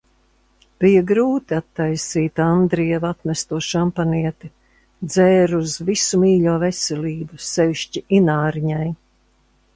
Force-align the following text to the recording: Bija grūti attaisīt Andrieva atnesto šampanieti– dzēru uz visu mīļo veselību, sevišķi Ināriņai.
Bija 0.83 1.01
grūti 1.09 1.57
attaisīt 1.57 2.41
Andrieva 2.45 3.11
atnesto 3.17 3.59
šampanieti– 3.67 4.51
dzēru 5.11 5.61
uz 5.67 5.77
visu 5.91 6.23
mīļo 6.25 6.57
veselību, 6.67 7.41
sevišķi 7.51 8.05
Ināriņai. 8.23 8.91